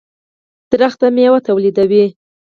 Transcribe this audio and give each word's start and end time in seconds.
•ونه 0.71 1.07
مېوه 1.15 1.39
تولیدوي. 1.47 2.05